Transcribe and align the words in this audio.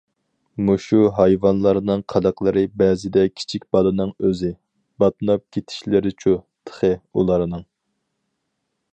مۇشۇ 0.67 0.99
ھايۋانلارنىڭ 1.17 1.99
قىلىقلىرى 2.13 2.63
بەزىدە 2.81 3.25
كىچىك 3.41 3.67
بالىنىڭ 3.77 4.13
ئۆزى، 4.29 4.49
باتناپ 5.05 5.43
كېتىشلىرىچۇ 5.57 6.35
تېخى 6.71 6.91
ئۇلارنىڭ. 7.13 7.63